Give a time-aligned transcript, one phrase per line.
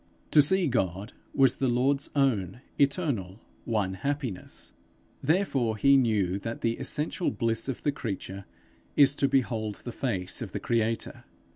[0.31, 4.73] To see God was the Lord's own, eternal, one happiness;
[5.21, 8.45] therefore he knew that the essential bliss of the creature
[8.95, 11.23] is to behold the face of the creator.